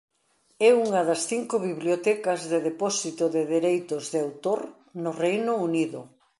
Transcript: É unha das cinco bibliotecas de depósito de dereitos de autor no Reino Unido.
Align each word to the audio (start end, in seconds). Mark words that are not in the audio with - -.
É 0.67 0.69
unha 0.85 1.01
das 1.09 1.21
cinco 1.31 1.55
bibliotecas 1.67 2.39
de 2.51 2.59
depósito 2.69 3.23
de 3.35 3.41
dereitos 3.53 4.03
de 4.13 4.19
autor 4.27 4.59
no 5.03 5.11
Reino 5.23 5.53
Unido. 5.67 5.99